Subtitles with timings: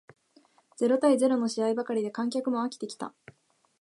[0.77, 3.13] ゼロ対ゼロの試合ばかりで観客も飽きてきた